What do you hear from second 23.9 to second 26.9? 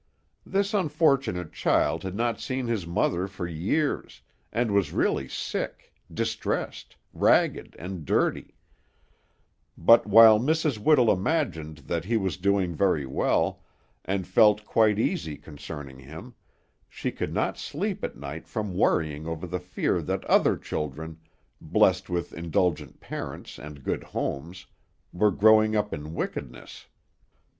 homes, were growing up in wickedness.